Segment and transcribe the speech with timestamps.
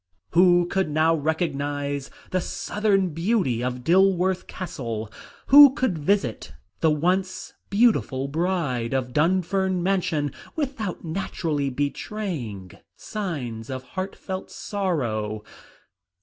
[0.31, 5.11] Who could now recognise the "Southern Beauty" of Dilworth Castle?
[5.49, 13.83] Who could visit the once beautiful bride of Dunfern Mansion without naturally betraying signs of
[13.93, 15.43] heartfelt sorrow?